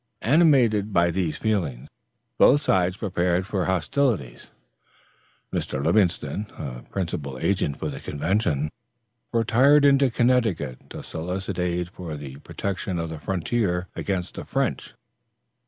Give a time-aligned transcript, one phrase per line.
[0.23, 1.87] Animated by these feelings
[2.39, 4.49] both sides prepared for hostilities.
[5.53, 5.85] Mr.
[5.85, 8.71] Livingston, a principal agent for the convention,
[9.31, 14.95] retired into Connecticut to solicit aid for the protection of the frontier against the French.